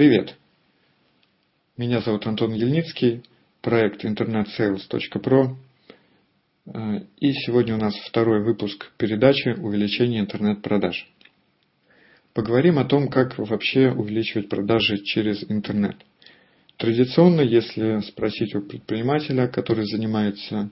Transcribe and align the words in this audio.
Привет! 0.00 0.34
Меня 1.76 2.00
зовут 2.00 2.26
Антон 2.26 2.54
Ельницкий, 2.54 3.22
проект 3.60 4.02
internetsales.pro. 4.02 5.56
И 7.18 7.32
сегодня 7.34 7.74
у 7.74 7.76
нас 7.76 7.94
второй 8.08 8.42
выпуск 8.42 8.92
передачи 8.96 9.50
«Увеличение 9.60 10.22
интернет-продаж». 10.22 11.06
Поговорим 12.32 12.78
о 12.78 12.86
том, 12.86 13.08
как 13.08 13.36
вообще 13.36 13.90
увеличивать 13.90 14.48
продажи 14.48 15.04
через 15.04 15.44
интернет. 15.50 15.96
Традиционно, 16.78 17.42
если 17.42 18.00
спросить 18.00 18.54
у 18.54 18.62
предпринимателя, 18.62 19.48
который 19.48 19.84
занимается 19.84 20.70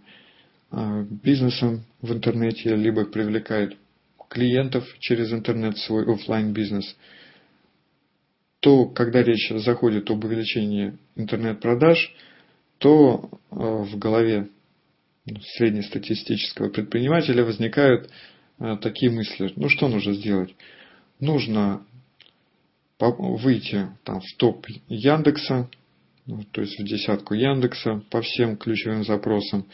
а, 0.71 1.03
бизнесом 1.03 1.85
в 2.01 2.15
интернете, 2.15 2.75
либо 2.75 3.05
привлекает 3.05 3.77
клиентов 4.31 4.87
через 5.01 5.31
интернет 5.35 5.77
в 5.77 5.85
свой 5.85 6.11
офлайн 6.11 6.55
бизнес 6.55 6.97
то 8.61 8.87
когда 8.87 9.23
речь 9.23 9.51
заходит 9.51 10.11
об 10.11 10.25
увеличении 10.25 10.99
интернет-продаж, 11.17 12.15
то 12.79 13.31
э, 13.31 13.55
в 13.57 13.97
голове 13.99 14.49
среднестатистического 15.57 16.69
предпринимателя 16.71 17.45
возникают 17.45 18.11
э, 18.59 18.77
такие 18.81 19.13
мысли. 19.13 19.53
Ну 19.57 19.69
что 19.69 19.89
нужно 19.89 20.15
сделать? 20.15 20.55
Нужно 21.21 21.85
выйти 22.99 23.87
там, 24.03 24.21
в 24.21 24.37
топ 24.39 24.67
Яндекса, 24.89 25.71
ну, 26.27 26.43
то 26.51 26.63
есть 26.63 26.81
в 26.81 26.85
десятку 26.85 27.35
Яндекса 27.35 28.03
по 28.11 28.23
всем 28.23 28.57
ключевым 28.57 29.05
запросам. 29.05 29.67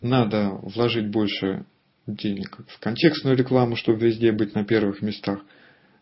Надо 0.00 0.52
вложить 0.62 1.10
больше 1.10 1.66
денег 2.06 2.58
в 2.66 2.78
контекстную 2.78 3.36
рекламу, 3.36 3.76
чтобы 3.76 4.06
везде 4.06 4.32
быть 4.32 4.54
на 4.54 4.64
первых 4.64 5.02
местах– 5.02 5.40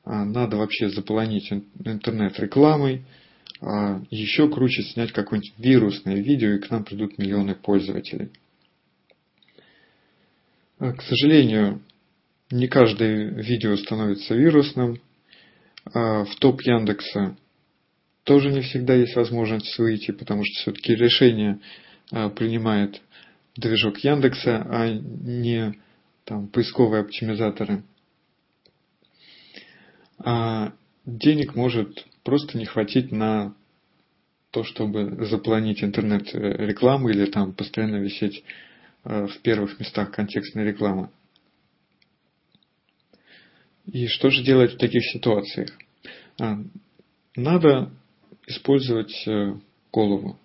надо 0.05 0.57
вообще 0.57 0.91
заполонить 0.91 1.51
интернет 1.51 2.39
рекламой, 2.39 3.05
а, 3.61 4.03
еще 4.11 4.51
круче 4.51 4.83
снять 4.83 5.13
какое-нибудь 5.13 5.55
вирусное 5.59 6.16
видео, 6.16 6.51
и 6.51 6.59
к 6.59 6.71
нам 6.71 6.85
придут 6.85 7.16
миллионы 7.16 7.55
пользователей. 7.55 8.30
А, 10.79 10.93
к 10.93 11.02
сожалению, 11.02 11.80
не 12.51 12.69
каждое 12.69 13.30
видео 13.30 13.77
становится 13.77 14.35
вирусным. 14.35 15.01
В 15.87 16.29
топ 16.39 16.63
Яндекса 16.63 17.37
тоже 18.24 18.51
не 18.51 18.63
всегда 18.63 18.95
есть 18.95 19.16
возможность 19.16 19.79
выйти, 19.79 20.13
потому 20.13 20.43
что 20.45 20.63
все-таки 20.63 20.95
решение 20.95 21.61
принимает 22.11 23.02
движок 23.57 23.99
Яндекса, 23.99 24.66
а 24.71 24.89
не 24.89 25.74
там, 26.24 26.49
поисковые 26.49 27.02
оптимизаторы– 27.02 27.83
а 30.25 30.73
денег 31.05 31.55
может 31.55 32.07
просто 32.23 32.57
не 32.57 32.65
хватить 32.65 33.13
на 33.13 33.55
то, 34.51 34.65
чтобы 34.65 35.27
запланить 35.27 35.85
интернет-рекламу 35.85 37.11
или 37.11 37.27
там 37.27 37.53
постоянно 37.53 37.97
висеть 37.97 38.43
э, 39.05 39.27
в 39.27 39.39
первых 39.41 39.79
местах 39.79 40.13
контекстной 40.13 40.65
рекламы. 40.65 41.11
И 43.87 44.07
что 44.07 44.30
же 44.30 44.43
делать 44.43 44.75
в 44.75 44.79
таких 44.79 45.05
ситуациях? 45.05 45.71
А, 46.41 46.59
надо 47.37 47.91
использовать 48.47 49.27
э, 49.27 49.57
голову 49.93 50.39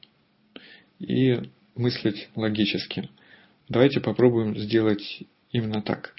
и 1.00 1.40
мыслить 1.76 2.28
логически. 2.36 3.10
Давайте 3.70 4.02
попробуем 4.02 4.58
сделать 4.58 5.24
именно 5.52 5.82
так. 5.82 6.16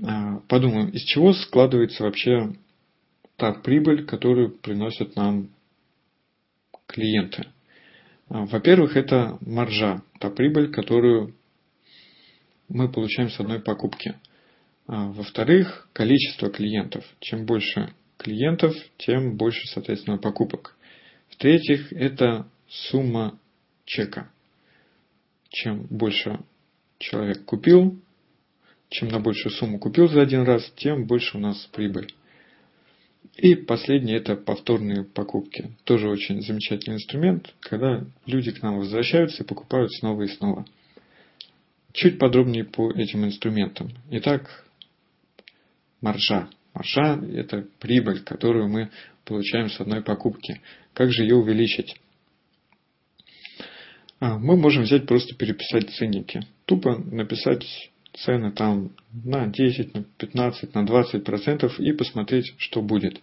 А, 0.00 0.40
подумаем, 0.48 0.88
из 0.90 1.02
чего 1.02 1.32
складывается 1.32 2.02
вообще 2.02 2.54
та 3.36 3.52
прибыль, 3.52 4.04
которую 4.04 4.50
приносят 4.50 5.16
нам 5.16 5.50
клиенты. 6.86 7.48
А, 8.28 8.46
во-первых, 8.46 8.96
это 8.96 9.38
маржа, 9.40 10.02
та 10.18 10.30
прибыль, 10.30 10.70
которую 10.70 11.34
мы 12.68 12.90
получаем 12.90 13.30
с 13.30 13.38
одной 13.38 13.60
покупки. 13.60 14.14
А, 14.86 15.08
во-вторых, 15.08 15.88
количество 15.92 16.50
клиентов. 16.50 17.04
Чем 17.20 17.44
больше 17.46 17.92
клиентов, 18.16 18.74
тем 18.98 19.36
больше, 19.36 19.66
соответственно, 19.68 20.18
покупок. 20.18 20.76
В-третьих, 21.28 21.92
это 21.92 22.48
сумма 22.68 23.38
чека. 23.84 24.30
Чем 25.48 25.86
больше 25.90 26.40
человек 26.98 27.44
купил, 27.44 28.00
чем 28.92 29.08
на 29.08 29.18
большую 29.20 29.52
сумму 29.52 29.78
купил 29.78 30.08
за 30.08 30.22
один 30.22 30.42
раз, 30.42 30.70
тем 30.76 31.06
больше 31.06 31.36
у 31.36 31.40
нас 31.40 31.68
прибыль. 31.72 32.12
И 33.36 33.54
последнее 33.54 34.18
это 34.18 34.36
повторные 34.36 35.04
покупки. 35.04 35.70
Тоже 35.84 36.08
очень 36.08 36.42
замечательный 36.42 36.96
инструмент, 36.96 37.54
когда 37.60 38.04
люди 38.26 38.52
к 38.52 38.62
нам 38.62 38.78
возвращаются 38.78 39.42
и 39.42 39.46
покупают 39.46 39.92
снова 39.94 40.22
и 40.22 40.28
снова. 40.28 40.66
Чуть 41.92 42.18
подробнее 42.18 42.64
по 42.64 42.90
этим 42.92 43.24
инструментам. 43.24 43.90
Итак, 44.10 44.64
маржа. 46.00 46.48
Маржа– 46.74 47.20
это 47.34 47.66
прибыль, 47.80 48.20
которую 48.20 48.68
мы 48.68 48.90
получаем 49.24 49.68
с 49.68 49.80
одной 49.80 50.02
покупки. 50.02 50.60
Как 50.94 51.10
же 51.10 51.22
ее 51.22 51.36
увеличить? 51.36 51.96
А, 54.20 54.38
мы 54.38 54.56
можем 54.56 54.84
взять 54.84 55.06
просто 55.06 55.34
переписать 55.34 55.90
ценники. 55.90 56.46
Тупо 56.66 56.96
написать 56.98 57.91
цены 58.14 58.52
там 58.52 58.90
на 59.12 59.46
10, 59.46 59.94
на 59.94 60.04
15, 60.04 60.74
на 60.74 60.86
20 60.86 61.24
процентов 61.24 61.78
и 61.80 61.92
посмотреть, 61.92 62.54
что 62.58 62.82
будет. 62.82 63.20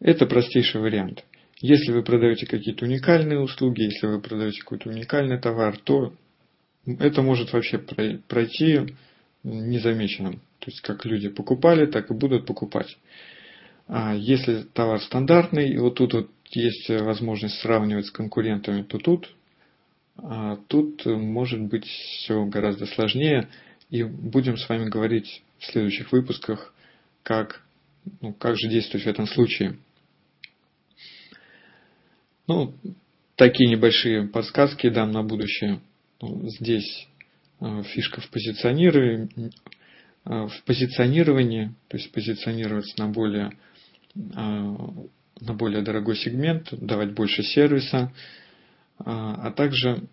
Это 0.00 0.26
простейший 0.26 0.80
вариант. 0.80 1.24
Если 1.60 1.90
вы 1.90 2.02
продаете 2.02 2.46
какие-то 2.46 2.84
уникальные 2.84 3.40
услуги, 3.40 3.82
если 3.82 4.06
вы 4.06 4.20
продаете 4.20 4.60
какой-то 4.60 4.90
уникальный 4.90 5.38
товар, 5.38 5.76
то 5.78 6.14
это 6.86 7.22
может 7.22 7.52
вообще 7.52 7.78
пройти 7.78 8.94
незамеченным. 9.42 10.40
То 10.60 10.66
есть 10.66 10.80
как 10.80 11.04
люди 11.04 11.28
покупали, 11.28 11.86
так 11.86 12.10
и 12.10 12.14
будут 12.14 12.46
покупать. 12.46 12.96
А 13.88 14.14
если 14.14 14.62
товар 14.62 15.00
стандартный, 15.00 15.70
и 15.70 15.78
вот 15.78 15.96
тут 15.96 16.14
вот 16.14 16.30
есть 16.50 16.88
возможность 16.88 17.60
сравнивать 17.60 18.06
с 18.06 18.10
конкурентами, 18.10 18.82
то 18.82 18.98
тут 18.98 19.34
а 20.18 20.56
тут 20.68 21.06
может 21.06 21.60
быть 21.60 21.86
все 21.86 22.44
гораздо 22.44 22.86
сложнее, 22.86 23.48
и 23.90 24.02
будем 24.02 24.56
с 24.56 24.68
вами 24.68 24.88
говорить 24.88 25.42
в 25.58 25.66
следующих 25.66 26.12
выпусках, 26.12 26.74
как, 27.22 27.62
ну, 28.20 28.32
как 28.32 28.56
же 28.58 28.68
действовать 28.68 29.06
в 29.06 29.08
этом 29.08 29.26
случае. 29.26 29.78
Ну, 32.46 32.74
такие 33.36 33.68
небольшие 33.68 34.26
подсказки 34.26 34.88
дам 34.88 35.12
на 35.12 35.22
будущее. 35.22 35.80
Ну, 36.20 36.48
здесь 36.48 37.06
э, 37.60 37.82
фишка 37.84 38.20
в 38.20 38.28
позиционировании, 38.30 39.52
э, 40.24 40.46
в 40.48 40.62
позиционировании, 40.64 41.74
то 41.88 41.96
есть 41.96 42.10
позиционироваться 42.10 42.98
на 42.98 43.08
более, 43.08 43.52
э, 44.16 44.20
на 44.34 45.54
более 45.54 45.82
дорогой 45.82 46.16
сегмент, 46.16 46.68
давать 46.72 47.12
больше 47.12 47.42
сервиса, 47.42 48.12
а, 48.98 49.48
а 49.48 49.50
также 49.52 50.08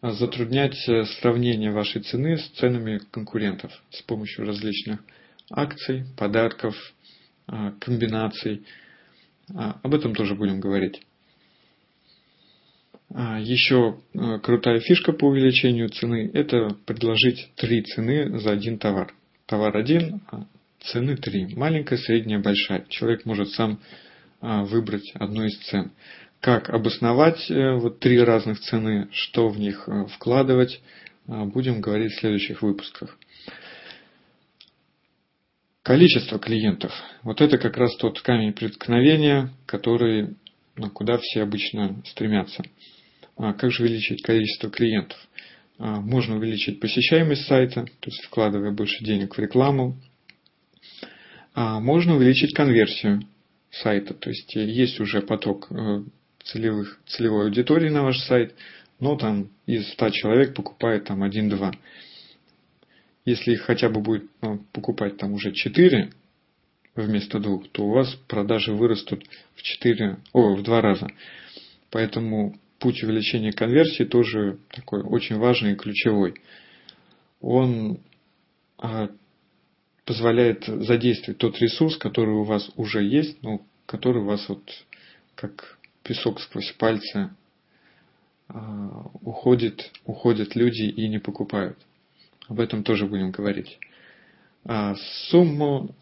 затруднять 0.00 0.76
э, 0.88 1.04
сравнение 1.20 1.70
вашей 1.70 2.02
цены 2.02 2.38
с 2.38 2.48
ценами 2.50 3.00
конкурентов 3.10 3.72
с 3.90 4.02
помощью 4.02 4.46
различных 4.46 5.00
акций, 5.50 6.04
подарков, 6.16 6.74
а, 7.46 7.72
комбинаций. 7.72 8.64
А, 9.54 9.78
об 9.82 9.94
этом 9.94 10.14
тоже 10.14 10.34
будем 10.34 10.60
говорить. 10.60 11.02
Еще 13.14 13.98
крутая 14.42 14.80
фишка 14.80 15.12
по 15.12 15.26
увеличению 15.26 15.90
цены– 15.90 16.30
это 16.32 16.74
предложить 16.86 17.50
три 17.56 17.82
цены 17.82 18.38
за 18.38 18.52
один 18.52 18.78
товар. 18.78 19.12
Товар 19.44 19.76
один, 19.76 20.22
цены 20.80 21.18
три. 21.18 21.54
Маленькая, 21.54 21.98
средняя, 21.98 22.38
большая. 22.38 22.86
Человек 22.88 23.26
может 23.26 23.50
сам 23.50 23.80
выбрать 24.40 25.12
одну 25.16 25.44
из 25.44 25.58
цен 25.58 25.92
как 26.42 26.70
обосновать 26.70 27.48
э, 27.50 27.74
вот 27.76 28.00
три 28.00 28.18
разных 28.20 28.58
цены, 28.60 29.08
что 29.12 29.48
в 29.48 29.60
них 29.60 29.84
э, 29.86 30.06
вкладывать, 30.06 30.82
э, 31.28 31.44
будем 31.44 31.80
говорить 31.80 32.12
в 32.12 32.18
следующих 32.18 32.62
выпусках. 32.62 33.16
Количество 35.84 36.40
клиентов. 36.40 36.92
Вот 37.22 37.40
это 37.40 37.58
как 37.58 37.76
раз 37.76 37.94
тот 37.96 38.20
камень 38.22 38.52
преткновения, 38.52 39.50
который, 39.66 40.34
ну, 40.76 40.90
куда 40.90 41.18
все 41.18 41.42
обычно 41.42 42.02
стремятся. 42.06 42.64
А 43.36 43.52
как 43.52 43.70
же 43.70 43.84
увеличить 43.84 44.22
количество 44.22 44.68
клиентов? 44.68 45.18
А, 45.78 46.00
можно 46.00 46.36
увеличить 46.36 46.80
посещаемость 46.80 47.46
сайта, 47.46 47.84
то 47.84 48.10
есть 48.10 48.24
вкладывая 48.24 48.72
больше 48.72 49.04
денег 49.04 49.36
в 49.36 49.38
рекламу. 49.38 49.96
А, 51.54 51.78
можно 51.78 52.16
увеличить 52.16 52.52
конверсию 52.52 53.22
сайта, 53.70 54.12
то 54.14 54.28
есть 54.28 54.52
есть 54.56 54.98
уже 54.98 55.22
поток 55.22 55.68
целевых, 56.44 57.00
целевой 57.06 57.46
аудитории 57.46 57.88
на 57.88 58.02
ваш 58.02 58.18
сайт, 58.20 58.54
но 59.00 59.16
там 59.16 59.50
из 59.66 59.90
100 59.92 60.10
человек 60.10 60.54
покупает 60.54 61.04
там 61.04 61.24
1-2. 61.24 61.74
Если 63.24 63.52
их 63.52 63.62
хотя 63.62 63.88
бы 63.88 64.00
будет 64.00 64.24
ну, 64.40 64.64
покупать 64.72 65.16
там 65.16 65.32
уже 65.32 65.52
4, 65.52 66.12
вместо 66.94 67.38
двух, 67.38 67.68
то 67.70 67.84
у 67.84 67.90
вас 67.90 68.14
продажи 68.28 68.72
вырастут 68.72 69.24
в 69.54 69.62
4, 69.62 70.18
о, 70.32 70.54
в 70.54 70.62
2 70.62 70.80
раза. 70.80 71.08
Поэтому 71.90 72.58
путь 72.78 73.02
увеличения 73.02 73.52
конверсии 73.52 74.04
тоже 74.04 74.58
такой 74.70 75.02
очень 75.02 75.36
важный 75.36 75.72
и 75.72 75.76
ключевой. 75.76 76.34
Он 77.40 78.00
а, 78.78 79.08
позволяет 80.04 80.64
задействовать 80.66 81.38
тот 81.38 81.58
ресурс, 81.60 81.96
который 81.96 82.34
у 82.34 82.44
вас 82.44 82.70
уже 82.76 83.02
есть, 83.02 83.42
но 83.42 83.62
который 83.86 84.22
у 84.22 84.26
вас 84.26 84.48
вот 84.48 84.62
как 85.34 85.78
песок 86.02 86.40
сквозь 86.40 86.72
пальцы 86.72 87.30
а, 88.48 89.10
уходит, 89.22 89.90
уходят 90.04 90.54
люди 90.54 90.82
и 90.82 91.08
не 91.08 91.18
покупают. 91.18 91.78
Об 92.48 92.60
этом 92.60 92.82
тоже 92.82 93.06
будем 93.06 93.30
говорить. 93.30 93.78
А 94.64 94.94
сумму, 95.30 95.94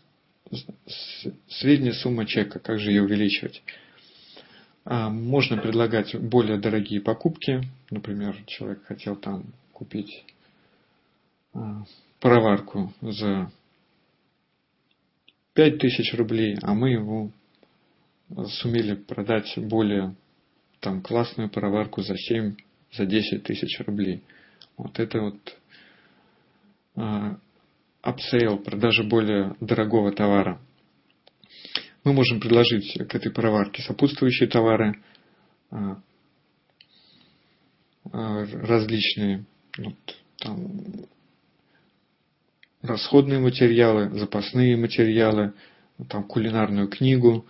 средняя 1.49 1.93
сумма 1.93 2.26
чека, 2.26 2.58
как 2.58 2.79
же 2.79 2.91
ее 2.91 3.02
увеличивать? 3.02 3.62
А, 4.85 5.11
можно 5.11 5.56
предлагать 5.56 6.14
более 6.17 6.58
дорогие 6.58 7.00
покупки. 7.00 7.62
Например, 7.91 8.37
человек 8.47 8.85
хотел 8.85 9.17
там 9.17 9.44
купить 9.73 10.25
пароварку 12.20 12.93
за 13.00 13.50
5000 15.55 16.14
рублей, 16.14 16.58
а 16.62 16.75
мы 16.75 16.91
ему 16.91 17.32
сумели 18.61 18.94
продать 18.94 19.53
более 19.56 20.15
там 20.81 21.03
классную 21.03 21.50
пароварку 21.50 22.03
за 22.03 22.17
7, 22.17 22.56
за 22.93 23.06
10 23.06 23.43
тысяч 23.43 23.81
рублей. 23.81 24.23
Вот 24.77 24.99
это 24.99 25.21
вот 25.21 25.56
а, 26.97 27.38
upsale, 28.02 28.58
продажа 28.59 29.05
более 29.05 29.56
дорогого 29.61 30.12
товара. 30.12 30.61
Мы 32.05 32.15
можем 32.15 32.41
предложить 32.41 32.99
к 33.09 33.15
этой 33.15 33.31
пароварке 33.31 33.82
сопутствующие 33.82 34.49
товары, 34.49 35.03
а, 35.71 36.00
а, 38.11 38.47
различные 38.47 39.44
вот, 39.76 39.97
там, 40.38 41.06
расходные 42.83 43.38
материалы, 43.38 44.19
запасные 44.19 44.76
материалы, 44.76 45.53
там, 46.09 46.25
кулинарную 46.25 46.88
книгу, 46.88 47.47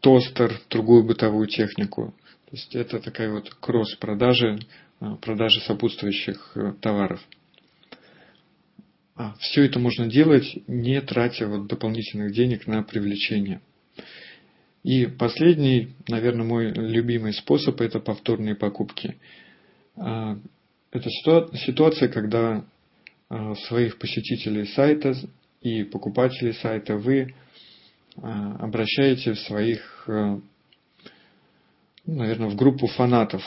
тостер, 0.00 0.60
другую 0.68 1.04
бытовую 1.04 1.46
технику. 1.46 2.14
То 2.46 2.56
есть 2.56 2.74
это 2.74 3.00
такая 3.00 3.30
вот 3.30 3.48
кросс-продажи, 3.60 4.58
э, 5.00 5.16
продажи 5.22 5.60
сопутствующих 5.60 6.52
э, 6.54 6.74
товаров. 6.80 7.20
А, 9.14 9.34
все 9.38 9.64
это 9.64 9.78
можно 9.78 10.06
делать, 10.06 10.58
не 10.66 11.00
тратя 11.00 11.46
вот 11.46 11.66
дополнительных 11.66 12.32
денег 12.32 12.66
на 12.66 12.82
привлечение. 12.82 13.60
И 14.82 15.06
последний, 15.06 15.94
наверное, 16.08 16.44
мой 16.44 16.72
любимый 16.72 17.32
способ– 17.32 17.80
это 17.82 18.00
повторные 18.00 18.56
покупки. 18.56 19.16
А, 19.96 20.38
это 20.90 21.08
ситуация, 21.54 22.08
когда 22.08 22.64
а, 23.28 23.54
своих 23.54 23.98
посетителей 23.98 24.66
сайта 24.66 25.14
и 25.60 25.84
покупателей 25.84 26.54
сайта 26.54 26.96
вы 26.96 27.34
обращаете 28.16 29.32
в 29.32 29.38
своих, 29.40 30.04
ну, 30.06 30.42
наверное, 32.06 32.48
в 32.48 32.56
группу 32.56 32.86
фанатов, 32.86 33.42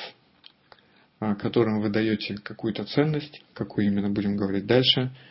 которым 1.20 1.82
вы 1.82 1.90
даете 1.90 2.36
какую-то 2.36 2.86
ценность, 2.86 3.44
какую 3.54 3.88
именно 3.88 4.10
будем 4.10 4.38
говорить 4.38 4.66
дальше– 4.66 5.12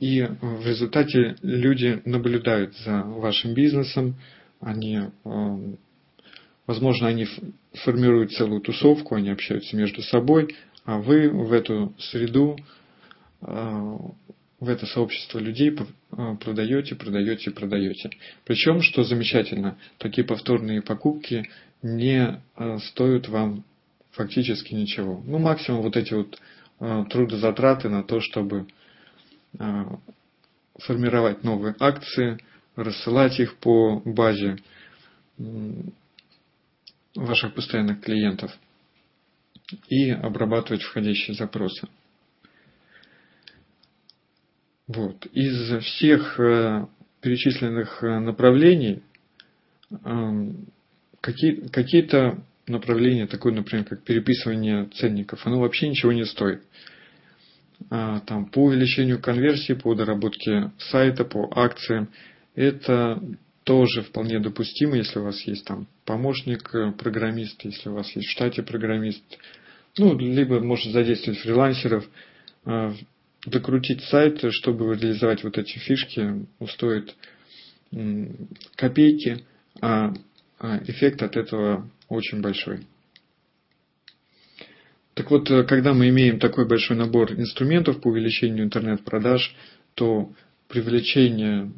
и 0.00 0.22
в 0.40 0.66
результате 0.66 1.36
люди 1.42 2.00
наблюдают 2.04 2.76
за 2.78 3.02
вашим 3.02 3.54
бизнесом, 3.54 4.16
они, 4.60 5.00
возможно, 6.66 7.08
они 7.08 7.26
формируют 7.84 8.32
целую 8.32 8.60
тусовку, 8.60 9.14
они 9.14 9.30
общаются 9.30 9.76
между 9.76 10.02
собой, 10.02 10.54
а 10.84 10.98
вы 10.98 11.28
в 11.28 11.52
эту 11.52 11.94
среду, 11.98 12.56
э, 13.42 13.98
в 14.60 14.68
это 14.68 14.86
сообщество 14.86 15.38
людей 15.38 15.70
э, 15.70 16.36
продаете, 16.36 16.94
продаете, 16.94 17.50
продаете. 17.50 18.10
Причем, 18.44 18.80
что 18.80 19.04
замечательно, 19.04 19.78
такие 19.98 20.26
повторные 20.26 20.82
покупки 20.82 21.50
не 21.82 22.40
э, 22.56 22.78
стоят 22.78 23.28
вам 23.28 23.64
фактически 24.12 24.74
ничего. 24.74 25.22
Ну, 25.26 25.38
максимум 25.38 25.82
вот 25.82 25.96
эти 25.96 26.14
вот 26.14 26.40
трудозатраты 26.78 27.88
на 27.88 28.02
то, 28.02 28.20
чтобы 28.20 28.66
формировать 30.78 31.42
новые 31.42 31.74
акции, 31.78 32.38
рассылать 32.76 33.40
их 33.40 33.56
по 33.56 34.02
базе 34.04 34.58
ваших 37.14 37.54
постоянных 37.54 38.02
клиентов 38.02 38.52
и 39.88 40.10
обрабатывать 40.10 40.82
входящие 40.82 41.34
запросы. 41.34 41.88
Вот. 44.88 45.26
Из 45.26 45.82
всех 45.84 46.38
э, 46.38 46.86
перечисленных 47.20 48.02
э, 48.02 48.18
направлений 48.18 49.02
какие-то 51.20 52.42
направления, 52.66 53.26
такое, 53.26 53.52
например, 53.52 53.84
как 53.84 54.02
переписывание 54.02 54.86
ценников, 54.94 55.46
оно 55.46 55.60
вообще 55.60 55.88
ничего 55.88 56.12
не 56.12 56.24
стоит. 56.24 56.62
А, 57.90 58.20
там, 58.20 58.46
по 58.46 58.64
увеличению 58.64 59.20
конверсии, 59.20 59.74
по 59.74 59.94
доработке 59.94 60.72
сайта, 60.78 61.24
по 61.24 61.48
акциям. 61.54 62.08
Это 62.54 63.22
тоже 63.64 64.02
вполне 64.02 64.40
допустимо, 64.40 64.96
если 64.96 65.18
у 65.18 65.24
вас 65.24 65.40
есть 65.42 65.66
там 65.66 65.86
помощник, 66.04 66.74
э, 66.74 66.92
программист, 66.92 67.62
если 67.64 67.88
у 67.88 67.94
вас 67.94 68.10
есть 68.16 68.28
в 68.28 68.32
штате 68.32 68.62
программист. 68.62 69.22
Ну, 69.98 70.16
либо 70.18 70.60
может 70.60 70.92
задействовать 70.92 71.40
фрилансеров. 71.40 72.08
Докрутить 73.46 74.02
сайт, 74.02 74.42
чтобы 74.50 74.94
реализовать 74.96 75.44
вот 75.44 75.56
эти 75.56 75.78
фишки, 75.78 76.46
стоит 76.68 77.14
копейки, 78.74 79.44
а, 79.80 80.12
а 80.58 80.78
эффект 80.84 81.22
от 81.22 81.36
этого 81.36 81.88
очень 82.08 82.40
большой. 82.40 82.86
Так 85.14 85.30
вот, 85.30 85.50
э, 85.50 85.62
когда 85.62 85.94
мы 85.94 86.08
имеем 86.08 86.38
такой 86.40 86.66
большой 86.66 86.96
набор 86.96 87.32
инструментов 87.32 88.00
по 88.00 88.08
увеличению 88.08 88.64
интернет-продаж, 88.64 89.54
то 89.94 90.32
привлечение, 90.68 91.72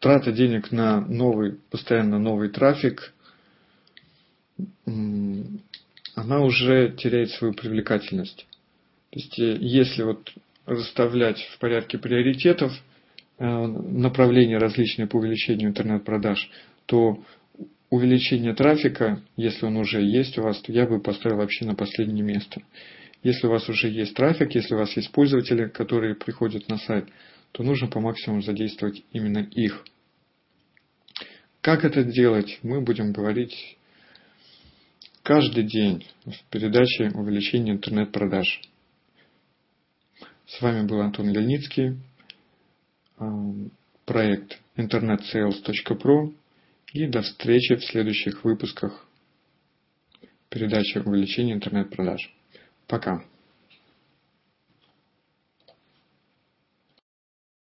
трата 0.00 0.32
денег 0.32 0.72
на 0.72 1.00
новый, 1.00 1.60
постоянно 1.70 2.18
новый 2.18 2.48
трафик, 2.48 3.14
она 4.84 6.40
уже 6.40 6.94
теряет 6.98 7.30
свою 7.30 7.54
привлекательность. 7.54 8.46
То 9.12 9.18
есть, 9.18 9.38
э, 9.38 9.58
если 9.60 10.02
вот 10.02 10.32
расставлять 10.64 11.38
в 11.54 11.58
порядке 11.58 11.98
приоритетов 11.98 12.72
э, 13.38 13.44
направления 13.44 14.56
различные 14.56 15.06
по 15.06 15.16
увеличению 15.16 15.68
интернет-продаж, 15.68 16.50
то 16.86 17.22
увеличение 17.90 18.54
трафика, 18.54 19.22
если 19.36 19.66
он 19.66 19.76
уже 19.76 20.00
есть 20.00 20.38
у 20.38 20.42
вас, 20.42 20.60
то 20.62 20.72
я 20.72 20.86
бы 20.86 20.98
поставил 20.98 21.36
вообще 21.36 21.66
на 21.66 21.74
последнее 21.74 22.24
место. 22.24 22.62
Если 23.22 23.46
у 23.46 23.50
вас 23.50 23.68
уже 23.68 23.88
есть 23.88 24.14
трафик, 24.14 24.54
если 24.54 24.74
у 24.74 24.78
вас 24.78 24.96
есть 24.96 25.12
пользователи, 25.12 25.68
которые 25.68 26.14
приходят 26.14 26.68
на 26.68 26.78
сайт, 26.78 27.06
то 27.52 27.62
нужно 27.62 27.88
по 27.88 28.00
максимуму 28.00 28.40
задействовать 28.40 29.02
именно 29.12 29.38
их. 29.38 29.84
Как 31.60 31.84
это 31.84 32.02
делать, 32.02 32.58
мы 32.62 32.80
будем 32.80 33.12
говорить 33.12 33.76
каждый 35.22 35.64
день 35.64 36.06
в 36.24 36.50
передаче 36.50 37.10
увеличения 37.14 37.72
интернет-продаж. 37.72 38.71
С 40.52 40.60
вами 40.60 40.86
был 40.86 41.00
Антон 41.00 41.30
Лельницкий, 41.30 41.96
проект 44.04 44.60
internetsales.pro 44.76 46.34
и 46.92 47.06
до 47.06 47.22
встречи 47.22 47.76
в 47.76 47.82
следующих 47.82 48.44
выпусках 48.44 49.06
передачи 50.50 50.98
увеличения 50.98 51.54
интернет-продаж. 51.54 52.36
Пока. 52.86 53.24